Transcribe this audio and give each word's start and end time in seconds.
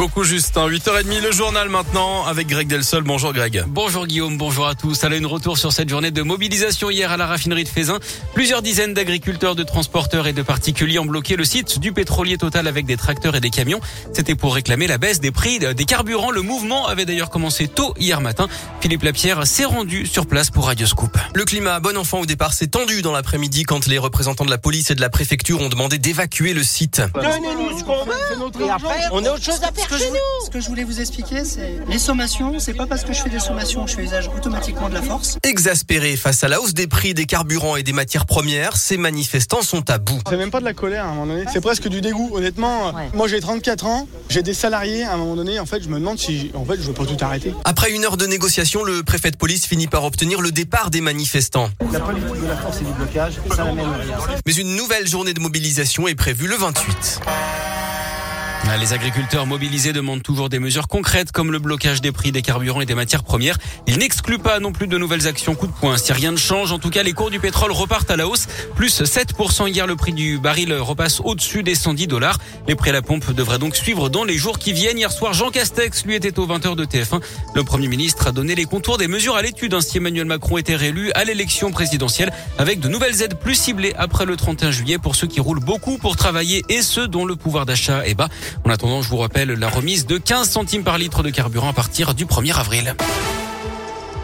Beaucoup 0.00 0.22
juste, 0.22 0.54
8h30 0.54 1.20
le 1.20 1.32
journal 1.32 1.68
maintenant 1.68 2.24
avec 2.24 2.46
Greg 2.46 2.68
Delsol. 2.68 3.02
Bonjour 3.02 3.32
Greg. 3.32 3.64
Bonjour 3.66 4.06
Guillaume, 4.06 4.38
bonjour 4.38 4.68
à 4.68 4.76
tous. 4.76 5.02
Allez, 5.02 5.18
une 5.18 5.26
retour 5.26 5.58
sur 5.58 5.72
cette 5.72 5.88
journée 5.88 6.12
de 6.12 6.22
mobilisation 6.22 6.88
hier 6.88 7.10
à 7.10 7.16
la 7.16 7.26
raffinerie 7.26 7.64
de 7.64 7.68
Fézin. 7.68 7.98
Plusieurs 8.32 8.62
dizaines 8.62 8.94
d'agriculteurs, 8.94 9.56
de 9.56 9.64
transporteurs 9.64 10.28
et 10.28 10.32
de 10.32 10.42
particuliers 10.42 11.00
ont 11.00 11.04
bloqué 11.04 11.34
le 11.34 11.44
site 11.44 11.80
du 11.80 11.92
pétrolier 11.92 12.38
total 12.38 12.68
avec 12.68 12.86
des 12.86 12.96
tracteurs 12.96 13.34
et 13.34 13.40
des 13.40 13.50
camions. 13.50 13.80
C'était 14.12 14.36
pour 14.36 14.54
réclamer 14.54 14.86
la 14.86 14.98
baisse 14.98 15.18
des 15.18 15.32
prix 15.32 15.58
des 15.58 15.84
carburants. 15.84 16.30
Le 16.30 16.42
mouvement 16.42 16.86
avait 16.86 17.04
d'ailleurs 17.04 17.30
commencé 17.30 17.66
tôt 17.66 17.92
hier 17.98 18.20
matin. 18.20 18.46
Philippe 18.80 19.02
Lapierre 19.02 19.48
s'est 19.48 19.64
rendu 19.64 20.06
sur 20.06 20.28
place 20.28 20.50
pour 20.50 20.66
Radio 20.66 20.86
Scoop. 20.86 21.18
Le 21.34 21.44
climat 21.44 21.80
bon 21.80 21.96
enfant 21.96 22.20
au 22.20 22.26
départ 22.26 22.52
s'est 22.52 22.68
tendu 22.68 23.02
dans 23.02 23.10
l'après-midi 23.10 23.64
quand 23.64 23.88
les 23.88 23.98
représentants 23.98 24.44
de 24.44 24.50
la 24.50 24.58
police 24.58 24.92
et 24.92 24.94
de 24.94 25.00
la 25.00 25.10
préfecture 25.10 25.60
ont 25.60 25.68
demandé 25.68 25.98
d'évacuer 25.98 26.54
le 26.54 26.62
site. 26.62 27.02
Donnez-nous 27.14 27.80
ce 27.80 27.82
qu'on 27.82 28.04
veut 28.04 28.64
et 28.64 28.70
après 28.70 29.00
on 29.10 29.24
a 29.24 29.30
autre 29.32 29.42
chose 29.42 29.60
à 29.64 29.72
faire 29.72 29.87
que, 29.88 29.96
je, 29.96 30.04
ce 30.44 30.50
que 30.50 30.60
je 30.60 30.68
voulais 30.68 30.84
vous 30.84 31.00
expliquer, 31.00 31.44
c'est 31.44 31.78
les 31.88 31.98
sommations. 31.98 32.58
C'est 32.58 32.74
pas 32.74 32.86
parce 32.86 33.04
que 33.04 33.12
je 33.12 33.22
fais 33.22 33.30
des 33.30 33.38
sommations 33.38 33.84
que 33.84 33.90
je 33.90 33.96
fais 33.96 34.04
usage 34.04 34.28
automatiquement 34.36 34.88
de 34.88 34.94
la 34.94 35.02
force. 35.02 35.38
Exaspérés 35.42 36.16
face 36.16 36.44
à 36.44 36.48
la 36.48 36.60
hausse 36.60 36.74
des 36.74 36.86
prix 36.86 37.14
des 37.14 37.26
carburants 37.26 37.76
et 37.76 37.82
des 37.82 37.92
matières 37.92 38.26
premières, 38.26 38.76
ces 38.76 38.96
manifestants 38.96 39.62
sont 39.62 39.88
à 39.90 39.98
bout. 39.98 40.20
C'est 40.28 40.36
même 40.36 40.50
pas 40.50 40.60
de 40.60 40.64
la 40.64 40.74
colère 40.74 41.04
à 41.04 41.08
un 41.08 41.14
moment 41.14 41.26
donné, 41.26 41.44
c'est 41.52 41.60
presque 41.60 41.88
du 41.88 42.00
dégoût. 42.00 42.30
Honnêtement, 42.34 42.92
moi 43.14 43.28
j'ai 43.28 43.40
34 43.40 43.86
ans, 43.86 44.08
j'ai 44.28 44.42
des 44.42 44.54
salariés 44.54 45.04
à 45.04 45.14
un 45.14 45.16
moment 45.16 45.36
donné. 45.36 45.58
En 45.58 45.66
fait, 45.66 45.82
je 45.82 45.88
me 45.88 45.98
demande 45.98 46.18
si 46.18 46.50
en 46.54 46.64
fait 46.64 46.76
je 46.76 46.86
veux 46.86 46.92
pas 46.92 47.06
tout 47.06 47.16
arrêter. 47.20 47.54
Après 47.64 47.90
une 47.92 48.04
heure 48.04 48.16
de 48.16 48.26
négociation, 48.26 48.84
le 48.84 49.02
préfet 49.02 49.30
de 49.30 49.36
police 49.36 49.66
finit 49.66 49.86
par 49.86 50.04
obtenir 50.04 50.40
le 50.40 50.52
départ 50.52 50.90
des 50.90 51.00
manifestants. 51.00 51.70
La 51.92 52.00
politique 52.00 52.40
de 52.40 52.46
la 52.46 52.56
force 52.56 52.80
et 52.80 52.84
du 52.84 52.92
blocage, 52.92 53.34
ça 53.54 53.64
n'amène 53.64 53.86
rien. 53.86 54.18
Mais 54.46 54.52
une 54.54 54.76
nouvelle 54.76 55.06
journée 55.08 55.34
de 55.34 55.40
mobilisation 55.40 56.08
est 56.08 56.14
prévue 56.14 56.46
le 56.46 56.56
28. 56.56 57.20
Ah, 58.66 58.76
les 58.76 58.92
agriculteurs 58.92 59.46
mobilisés 59.46 59.92
demandent 59.92 60.22
toujours 60.22 60.48
des 60.48 60.58
mesures 60.58 60.88
concrètes 60.88 61.32
comme 61.32 61.52
le 61.52 61.58
blocage 61.58 62.00
des 62.00 62.12
prix 62.12 62.32
des 62.32 62.42
carburants 62.42 62.80
et 62.80 62.86
des 62.86 62.94
matières 62.94 63.22
premières. 63.22 63.56
Ils 63.86 63.98
n'excluent 63.98 64.38
pas 64.38 64.60
non 64.60 64.72
plus 64.72 64.86
de 64.86 64.98
nouvelles 64.98 65.26
actions 65.26 65.54
coup 65.54 65.66
de 65.66 65.72
poing. 65.72 65.96
Si 65.96 66.12
rien 66.12 66.32
ne 66.32 66.36
change, 66.36 66.70
en 66.70 66.78
tout 66.78 66.90
cas, 66.90 67.02
les 67.02 67.12
cours 67.12 67.30
du 67.30 67.40
pétrole 67.40 67.72
repartent 67.72 68.10
à 68.10 68.16
la 68.16 68.28
hausse. 68.28 68.46
Plus 68.74 69.02
7% 69.02 69.68
hier, 69.68 69.86
le 69.86 69.96
prix 69.96 70.12
du 70.12 70.38
baril 70.38 70.74
repasse 70.74 71.20
au-dessus 71.20 71.62
des 71.62 71.74
110 71.74 72.08
dollars. 72.08 72.38
Les 72.66 72.74
prix 72.74 72.90
à 72.90 72.92
la 72.92 73.00
pompe 73.00 73.32
devraient 73.32 73.58
donc 73.58 73.74
suivre 73.74 74.10
dans 74.10 74.24
les 74.24 74.36
jours 74.36 74.58
qui 74.58 74.72
viennent. 74.74 74.98
Hier 74.98 75.12
soir, 75.12 75.32
Jean 75.32 75.50
Castex, 75.50 76.04
lui, 76.04 76.14
était 76.14 76.38
au 76.38 76.46
20h 76.46 76.76
de 76.76 76.84
TF1. 76.84 77.22
Le 77.54 77.64
Premier 77.64 77.88
ministre 77.88 78.26
a 78.26 78.32
donné 78.32 78.54
les 78.54 78.66
contours 78.66 78.98
des 78.98 79.08
mesures 79.08 79.36
à 79.36 79.42
l'étude. 79.42 79.72
Ainsi, 79.72 79.96
Emmanuel 79.96 80.26
Macron 80.26 80.58
était 80.58 80.76
réélu 80.76 81.10
à 81.12 81.24
l'élection 81.24 81.70
présidentielle 81.70 82.32
avec 82.58 82.80
de 82.80 82.88
nouvelles 82.88 83.22
aides 83.22 83.38
plus 83.38 83.54
ciblées 83.54 83.94
après 83.96 84.26
le 84.26 84.36
31 84.36 84.72
juillet 84.72 84.98
pour 84.98 85.16
ceux 85.16 85.26
qui 85.26 85.40
roulent 85.40 85.64
beaucoup 85.64 85.96
pour 85.96 86.16
travailler 86.16 86.64
et 86.68 86.82
ceux 86.82 87.08
dont 87.08 87.24
le 87.24 87.34
pouvoir 87.34 87.64
d'achat 87.64 88.06
est 88.06 88.14
bas. 88.14 88.28
En 88.64 88.70
attendant, 88.70 89.02
je 89.02 89.08
vous 89.08 89.18
rappelle 89.18 89.50
la 89.50 89.68
remise 89.68 90.06
de 90.06 90.18
15 90.18 90.48
centimes 90.48 90.84
par 90.84 90.98
litre 90.98 91.22
de 91.22 91.30
carburant 91.30 91.70
à 91.70 91.72
partir 91.72 92.14
du 92.14 92.26
1er 92.26 92.58
avril. 92.58 92.94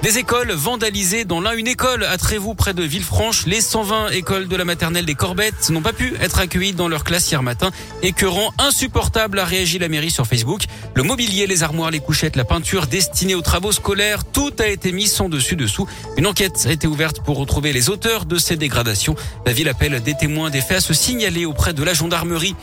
Des 0.05 0.19
écoles 0.19 0.53
vandalisées 0.53 1.25
dans 1.25 1.41
l'un, 1.41 1.53
une 1.53 1.67
école 1.67 2.05
à 2.05 2.19
Trévoux 2.19 2.53
près 2.53 2.75
de 2.75 2.83
Villefranche. 2.83 3.47
Les 3.47 3.63
120 3.63 4.11
écoles 4.11 4.49
de 4.49 4.55
la 4.55 4.67
maternelle 4.67 5.07
des 5.07 5.15
Corbettes 5.15 5.71
n'ont 5.71 5.81
pas 5.81 5.95
pu 5.95 6.13
être 6.21 6.41
accueillies 6.41 6.75
dans 6.75 6.89
leur 6.89 7.05
classe 7.05 7.31
hier 7.31 7.43
matin. 7.43 7.71
Écœurant 8.03 8.53
insupportable 8.59 9.39
a 9.39 9.47
réagi 9.47 9.79
la 9.79 9.89
mairie 9.89 10.11
sur 10.11 10.27
Facebook. 10.27 10.65
Le 10.95 11.05
mobilier, 11.05 11.47
les 11.47 11.63
armoires, 11.63 11.91
les 11.91 12.01
couchettes, 12.01 12.37
la 12.37 12.45
peinture 12.45 12.87
destinée 12.87 13.35
aux 13.35 13.41
travaux 13.41 13.73
scolaires, 13.73 14.27
tout 14.27 14.53
a 14.59 14.67
été 14.67 14.93
mis 14.93 15.07
sans 15.07 15.31
dessus 15.31 15.57
dessous. 15.57 15.89
Une 16.19 16.27
enquête 16.27 16.67
a 16.67 16.73
été 16.73 16.87
ouverte 16.87 17.21
pour 17.21 17.39
retrouver 17.39 17.73
les 17.73 17.89
auteurs 17.89 18.27
de 18.27 18.37
ces 18.37 18.59
dégradations. 18.59 19.15
La 19.47 19.55
ville 19.55 19.71
appelle 19.71 20.03
des 20.03 20.15
témoins 20.15 20.51
des 20.51 20.61
faits 20.61 20.77
à 20.77 20.81
se 20.83 20.93
signaler 20.93 21.47
auprès 21.47 21.73
de 21.73 21.83
la 21.83 21.95
gendarmerie. 21.95 22.55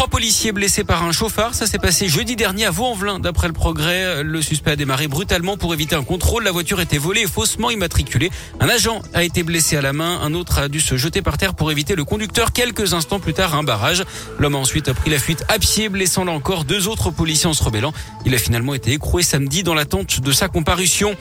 Trois 0.00 0.08
policiers 0.08 0.52
blessés 0.52 0.82
par 0.82 1.04
un 1.04 1.12
chauffard. 1.12 1.54
Ça 1.54 1.66
s'est 1.66 1.78
passé 1.78 2.08
jeudi 2.08 2.34
dernier 2.34 2.64
à 2.64 2.70
Vaux-en-Velin. 2.70 3.20
D'après 3.20 3.48
le 3.48 3.52
progrès, 3.52 4.22
le 4.22 4.40
suspect 4.40 4.70
a 4.70 4.76
démarré 4.76 5.08
brutalement 5.08 5.58
pour 5.58 5.74
éviter 5.74 5.94
un 5.94 6.04
contrôle. 6.04 6.42
La 6.42 6.52
voiture 6.52 6.80
était 6.80 6.96
volée 6.96 7.20
et 7.20 7.26
faussement 7.26 7.68
immatriculée. 7.68 8.30
Un 8.60 8.70
agent 8.70 9.02
a 9.12 9.24
été 9.24 9.42
blessé 9.42 9.76
à 9.76 9.82
la 9.82 9.92
main. 9.92 10.18
Un 10.22 10.32
autre 10.32 10.58
a 10.58 10.68
dû 10.68 10.80
se 10.80 10.96
jeter 10.96 11.20
par 11.20 11.36
terre 11.36 11.52
pour 11.52 11.70
éviter 11.70 11.96
le 11.96 12.04
conducteur. 12.04 12.54
Quelques 12.54 12.94
instants 12.94 13.20
plus 13.20 13.34
tard, 13.34 13.54
un 13.54 13.62
barrage. 13.62 14.02
L'homme 14.38 14.54
a 14.54 14.58
ensuite 14.58 14.90
pris 14.94 15.10
la 15.10 15.18
fuite 15.18 15.44
à 15.48 15.58
pied, 15.58 15.90
blessant 15.90 16.24
là 16.24 16.32
encore 16.32 16.64
deux 16.64 16.88
autres 16.88 17.10
policiers 17.10 17.50
en 17.50 17.52
se 17.52 17.62
rebellant. 17.62 17.92
Il 18.24 18.34
a 18.34 18.38
finalement 18.38 18.72
été 18.72 18.92
écroué 18.92 19.22
samedi 19.22 19.62
dans 19.62 19.74
l'attente 19.74 20.20
de 20.20 20.32
sa 20.32 20.48
comparution. 20.48 21.14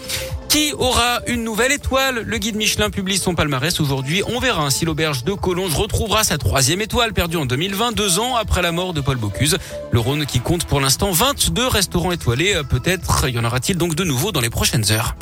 Qui 0.48 0.74
aura 0.74 1.22
une 1.28 1.44
nouvelle 1.44 1.72
étoile? 1.72 2.24
Le 2.26 2.38
guide 2.40 2.56
Michelin 2.56 2.90
publie 2.90 3.20
son 3.20 3.36
palmarès 3.36 3.80
aujourd'hui. 3.80 4.24
On 4.26 4.40
verra 4.40 4.72
si 4.72 4.84
l'auberge 4.84 5.24
de 5.24 5.34
Collonges 5.34 5.76
retrouvera 5.76 6.24
sa 6.24 6.40
troisième 6.40 6.82
étoile 6.82 7.14
perdue 7.14 7.38
en 7.38 7.46
2020, 7.46 7.92
deux 7.92 8.18
ans 8.18 8.36
après 8.36 8.64
la 8.64 8.69
mort 8.72 8.94
de 8.94 9.02
Paul 9.02 9.18
Bocuse. 9.18 9.58
Le 9.92 10.00
Rhône 10.00 10.26
qui 10.26 10.40
compte 10.40 10.66
pour 10.66 10.80
l'instant 10.80 11.12
22 11.12 11.68
restaurants 11.68 12.12
étoilés. 12.12 12.62
Peut-être 12.70 13.30
y 13.30 13.38
en 13.40 13.46
aura-t-il 13.46 13.78
donc 13.78 13.96
de 13.96 14.04
nouveau 14.04 14.32
dans 14.32 14.42
les 14.42 14.50
prochaines 14.50 14.92
heures. 14.92 15.16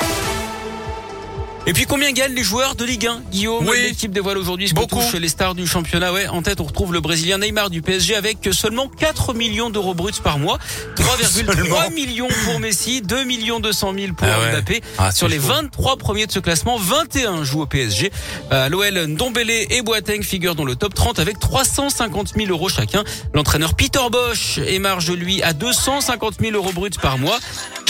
Et 1.68 1.74
puis 1.74 1.84
combien 1.84 2.12
gagnent 2.12 2.32
les 2.32 2.42
joueurs 2.42 2.76
de 2.76 2.84
Ligue 2.86 3.06
1 3.06 3.24
Guillaume, 3.30 3.68
oui. 3.68 3.76
l'équipe 3.82 4.10
dévoile 4.10 4.38
aujourd'hui 4.38 4.68
ce 4.68 4.74
que 4.74 4.86
touche 4.86 5.12
les 5.12 5.28
stars 5.28 5.54
du 5.54 5.66
championnat? 5.66 6.14
Ouais, 6.14 6.26
en 6.26 6.40
tête, 6.40 6.62
on 6.62 6.64
retrouve 6.64 6.94
le 6.94 7.00
Brésilien 7.00 7.36
Neymar 7.36 7.68
du 7.68 7.82
PSG 7.82 8.14
avec 8.14 8.38
seulement 8.52 8.88
4 8.88 9.34
millions 9.34 9.68
d'euros 9.68 9.92
bruts 9.92 10.12
par 10.24 10.38
mois, 10.38 10.58
3,3 10.96 11.92
millions 11.92 12.28
pour 12.46 12.58
Messi, 12.58 13.02
2 13.02 13.24
millions 13.24 13.60
200 13.60 13.92
000 13.98 14.12
pour 14.14 14.26
ah 14.26 14.40
ouais. 14.40 14.52
Mbappé. 14.52 14.80
Ah, 14.96 15.12
Sur 15.12 15.28
les 15.28 15.36
chaud. 15.36 15.48
23 15.48 15.98
premiers 15.98 16.26
de 16.26 16.32
ce 16.32 16.38
classement, 16.38 16.78
21 16.78 17.44
jouent 17.44 17.60
au 17.60 17.66
PSG. 17.66 18.10
Euh, 18.50 18.70
L'OL, 18.70 19.06
Ndombele 19.06 19.50
et 19.50 19.82
Boateng 19.82 20.22
figurent 20.22 20.54
dans 20.54 20.64
le 20.64 20.74
top 20.74 20.94
30 20.94 21.18
avec 21.18 21.38
350 21.38 22.32
000 22.34 22.50
euros 22.50 22.70
chacun. 22.70 23.04
L'entraîneur 23.34 23.74
Peter 23.74 24.00
Bosch 24.10 24.56
émarge 24.66 25.10
lui 25.10 25.42
à 25.42 25.52
250 25.52 26.36
000 26.40 26.54
euros 26.54 26.72
bruts 26.72 26.88
par 27.02 27.18
mois. 27.18 27.38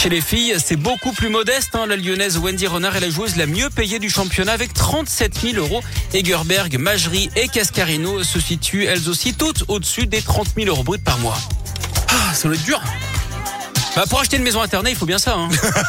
Chez 0.00 0.10
les 0.10 0.20
filles, 0.20 0.54
c'est 0.64 0.76
beaucoup 0.76 1.10
plus 1.10 1.28
modeste. 1.28 1.70
Hein. 1.74 1.86
La 1.88 1.96
lyonnaise 1.96 2.38
Wendy 2.38 2.68
Renard 2.68 2.94
est 2.94 3.00
la 3.00 3.10
joueuse 3.10 3.34
la 3.34 3.46
mieux 3.46 3.68
payée 3.68 3.98
du 3.98 4.08
championnat 4.08 4.52
avec 4.52 4.72
37 4.72 5.40
000 5.40 5.56
euros. 5.56 5.82
Egerberg, 6.14 6.78
Majerie 6.78 7.30
et 7.34 7.48
Cascarino 7.48 8.22
se 8.22 8.38
situent 8.38 8.84
elles 8.84 9.08
aussi 9.08 9.34
toutes 9.34 9.64
au-dessus 9.66 10.06
des 10.06 10.22
30 10.22 10.50
000 10.56 10.68
euros 10.68 10.84
bruts 10.84 11.00
par 11.00 11.18
mois. 11.18 11.36
Ah, 12.10 12.32
ça 12.32 12.46
doit 12.46 12.56
être 12.56 12.64
dur. 12.64 12.80
Bah, 13.98 14.04
pour 14.08 14.20
acheter 14.20 14.36
une 14.36 14.44
maison 14.44 14.62
internet, 14.62 14.92
il 14.92 14.96
faut 14.96 15.06
bien 15.06 15.18
ça. 15.18 15.34
Hein. 15.34 15.48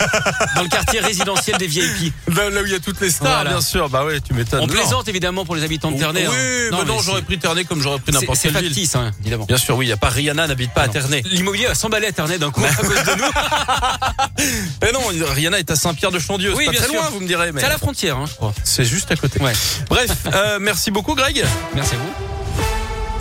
Dans 0.55 0.63
le 0.63 0.67
quartier 0.67 0.99
résidentiel 0.99 1.57
des 1.57 1.67
VIP. 1.67 2.11
Là, 2.35 2.49
là 2.49 2.63
où 2.63 2.65
il 2.65 2.71
y 2.71 2.75
a 2.75 2.79
toutes 2.79 2.99
les 3.01 3.11
stars, 3.11 3.27
Voilà. 3.29 3.51
bien 3.51 3.61
sûr. 3.61 3.87
Bah 3.87 4.03
ouais, 4.03 4.19
tu 4.19 4.33
m'étonnes. 4.33 4.61
On 4.61 4.65
Non. 4.65 4.73
plaisante 4.73 5.07
évidemment 5.07 5.45
pour 5.45 5.55
les 5.55 5.63
habitants 5.63 5.91
de 5.91 5.99
Ternay. 5.99 6.25
Oui, 6.27 6.33
hein. 6.35 6.67
bah 6.71 6.77
mais 6.81 6.85
non, 6.91 7.01
j'aurais 7.01 7.21
pris 7.21 7.37
Ternay 7.37 7.65
comme 7.65 7.83
j'aurais 7.83 7.99
pris 7.99 8.11
n'importe 8.11 8.39
quelle 8.41 8.57
ville. 8.57 8.63
factice, 8.69 8.95
hein, 8.95 9.11
évidemment. 9.21 9.45
Bien 9.45 9.57
sûr, 9.57 9.77
oui, 9.77 9.85
il 9.85 9.89
y 9.89 9.91
a 9.91 9.97
pas 9.97 10.09
Rihanna 10.09 10.47
n'habite 10.47 10.73
pas 10.73 10.81
à 10.81 10.87
Non. 10.87 10.93
Ternay. 10.93 11.21
L'immobilier 11.25 11.67
a 11.67 11.75
s'emballé 11.75 12.07
à 12.07 12.11
Ternay 12.11 12.39
d'un 12.39 12.49
coup 12.49 12.63
à 12.65 12.73
cause 12.73 12.89
de 12.89 13.15
nous. 13.15 14.45
Mais 14.81 14.91
non, 14.91 15.01
Rihanna 15.31 15.59
est 15.59 15.69
à 15.69 15.75
Saint-Pierre-de-Chandieu. 15.75 16.53
Oui, 16.55 16.61
c'est 16.61 16.65
pas 16.65 16.71
bien 16.71 16.81
très 16.81 16.89
sûr. 16.89 16.99
loin, 17.01 17.09
vous 17.11 17.19
me 17.19 17.27
direz. 17.27 17.51
Mais 17.51 17.59
C'est 17.61 17.67
à 17.67 17.69
la 17.69 17.77
frontière, 17.77 18.17
hein, 18.17 18.25
je 18.27 18.33
crois. 18.33 18.55
c'est 18.63 18.85
juste 18.85 19.11
à 19.11 19.15
côté. 19.17 19.39
Ouais. 19.39 19.53
Bref, 19.87 20.09
euh, 20.33 20.57
merci 20.59 20.89
beaucoup, 20.89 21.13
Greg. 21.13 21.45
Merci 21.75 21.93
à 21.93 21.97
vous. 21.99 22.28